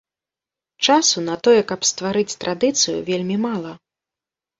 [0.85, 3.75] Часу на тое, каб стварыць традыцыю, вельмі мала.